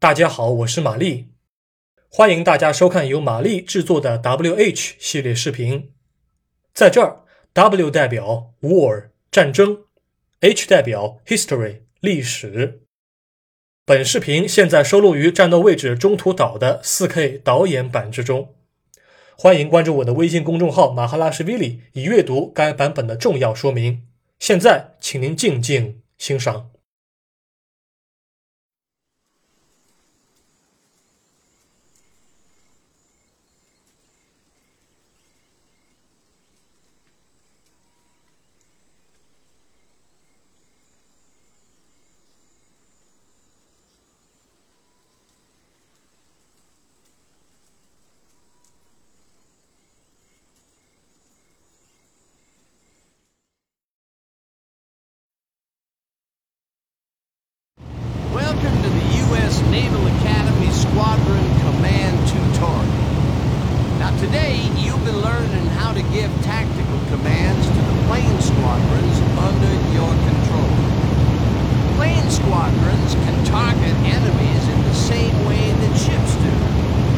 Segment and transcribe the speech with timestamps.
[0.00, 1.26] 大家好，我是玛丽，
[2.08, 5.92] 欢迎大家收看由玛丽制作的 WH 系列视频。
[6.72, 9.84] 在这儿，W 代表 War 战争
[10.40, 12.80] ，H 代表 History 历史。
[13.84, 18.54] 本视频现在收录于战斗位置中途岛的 4K 导演版之中，
[19.36, 24.06] 欢迎关注我的微信公众号马哈拉什维里，以阅读该版本的重要说明。
[24.38, 26.70] 现在，请您静静欣赏。
[72.60, 76.52] squadrons can target enemies in the same way that ships do,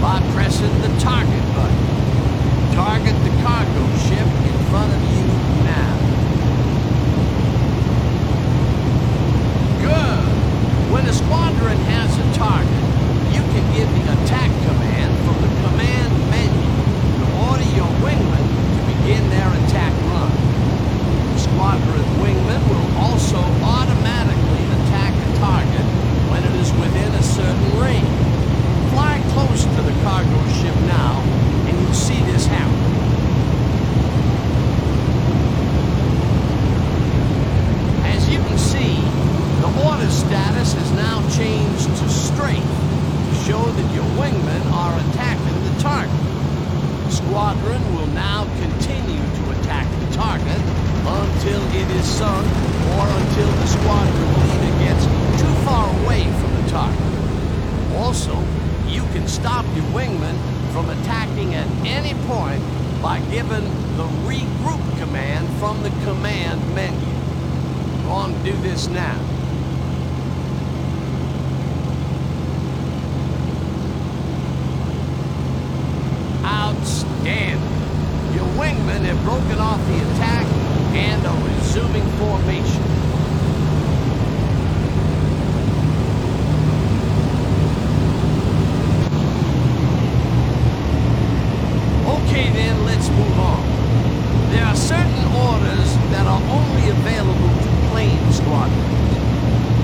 [0.00, 2.72] by pressing the target button.
[2.72, 5.35] Target the cargo ship in front of you
[47.36, 50.58] squadron will now continue to attack the target
[51.04, 52.46] until it is sunk
[52.96, 55.04] or until the squadron leader gets
[55.38, 57.94] too far away from the target.
[57.96, 58.32] Also,
[58.88, 60.34] you can stop your wingman
[60.72, 62.62] from attacking at any point
[63.02, 63.64] by giving
[63.98, 66.98] the regroup command from the command menu.
[68.04, 69.20] Go on, do this now.
[92.36, 93.64] Okay then, let's move on.
[94.52, 99.08] There are certain orders that are only available to plane squadrons.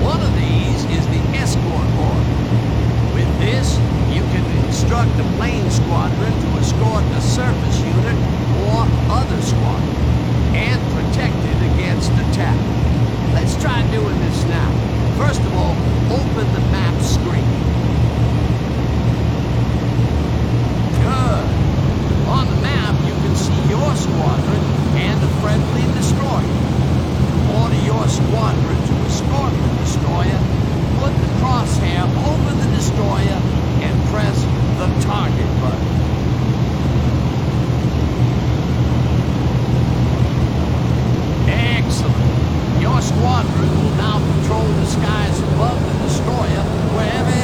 [0.00, 2.24] One of these is the escort order.
[3.12, 3.76] With this,
[4.08, 8.16] you can instruct a plane squadron to escort a surface unit
[8.72, 10.00] or other squadron
[10.56, 12.56] and protect it against attack.
[13.36, 14.72] Let's try doing this now.
[15.20, 15.76] First of all,
[16.16, 16.87] open the map
[43.56, 46.62] Will now patrol the skies above the destroyer
[46.94, 47.37] wherever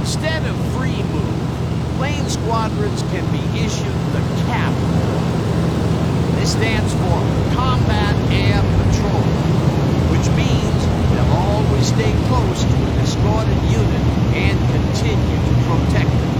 [0.00, 4.74] Instead of free move, plane squadrons can be issued the CAP.
[6.40, 7.20] This stands for
[7.54, 9.22] Combat Air Patrol,
[10.08, 10.80] which means
[11.12, 14.04] they'll always stay close to an escorted unit
[14.34, 16.32] and continue to protect them.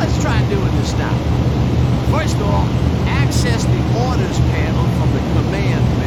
[0.00, 1.14] Let's try doing this now.
[2.10, 2.68] First off,
[3.06, 6.03] access the orders panel from the command panel.